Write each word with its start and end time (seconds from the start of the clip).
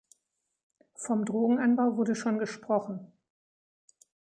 Vom 0.95 1.25
Drogenanbau 1.25 1.95
wurde 1.95 2.15
schon 2.15 2.39
gesprochen. 2.39 3.11